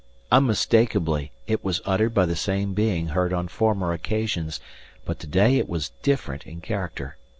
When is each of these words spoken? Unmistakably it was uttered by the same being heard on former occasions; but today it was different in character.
Unmistakably 0.31 1.31
it 1.45 1.63
was 1.63 1.79
uttered 1.85 2.11
by 2.11 2.25
the 2.25 2.35
same 2.35 2.73
being 2.73 3.09
heard 3.09 3.31
on 3.31 3.47
former 3.47 3.93
occasions; 3.93 4.59
but 5.05 5.19
today 5.19 5.59
it 5.59 5.69
was 5.69 5.91
different 6.01 6.47
in 6.47 6.59
character. 6.59 7.17